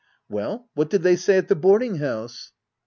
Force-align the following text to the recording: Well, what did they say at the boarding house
Well, 0.27 0.67
what 0.73 0.89
did 0.89 1.03
they 1.03 1.15
say 1.15 1.37
at 1.37 1.47
the 1.47 1.55
boarding 1.55 1.97
house 1.97 2.53